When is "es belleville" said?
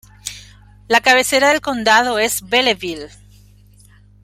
2.17-3.09